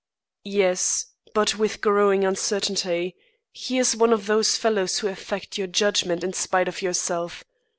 "Yes, 0.49 1.05
but 1.35 1.59
with 1.59 1.79
growing 1.79 2.25
uncertainty. 2.25 3.15
He's 3.51 3.95
one 3.95 4.11
of 4.11 4.25
those 4.25 4.57
fellows 4.57 4.97
who 4.97 5.07
affect 5.07 5.59
your 5.59 5.67
judgment 5.67 6.23
in 6.23 6.33
spite 6.33 6.67
of 6.67 6.81
yourself. 6.81 7.43